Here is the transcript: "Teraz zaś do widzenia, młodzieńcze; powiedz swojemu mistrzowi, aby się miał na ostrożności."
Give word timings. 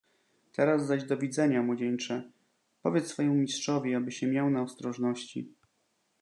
"Teraz 0.51 0.85
zaś 0.87 1.03
do 1.03 1.17
widzenia, 1.17 1.63
młodzieńcze; 1.63 2.31
powiedz 2.81 3.07
swojemu 3.07 3.35
mistrzowi, 3.35 3.95
aby 3.95 4.11
się 4.11 4.27
miał 4.27 4.49
na 4.49 4.61
ostrożności." 4.61 5.53